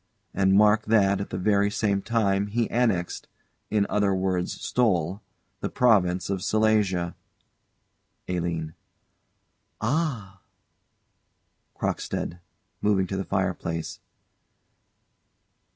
And 0.33 0.55
mark 0.55 0.85
that, 0.87 1.21
at 1.21 1.29
that 1.29 1.37
very 1.37 1.69
same 1.69 2.01
time, 2.01 2.47
he 2.47 2.67
annexed 2.71 3.27
in 3.69 3.85
other 3.87 4.15
words 4.15 4.59
stole 4.59 5.21
the 5.59 5.69
province 5.69 6.27
of 6.27 6.41
Silesia. 6.41 7.15
ALINE. 8.27 8.73
Ah 9.79 10.41
CROCKSTEAD. 11.75 12.39
[_Moving 12.81 13.07
to 13.09 13.15
the 13.15 13.25
fireplace. 13.25 13.99